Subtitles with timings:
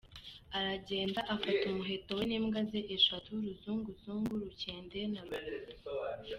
[0.57, 5.79] Aragenda afata umuheto we n’imbwa ze eshatu: Ruzunguzungu, Rukende na Ruguma.